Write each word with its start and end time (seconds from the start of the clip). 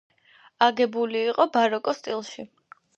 აგებული 0.69 1.21
იყო 1.27 1.49
ბაროკოს 1.59 2.05
სტილში. 2.05 2.53